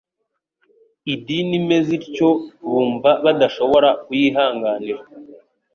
[1.13, 2.29] idini imeze ityo
[2.69, 5.01] bumva badashobora kuyihanganira.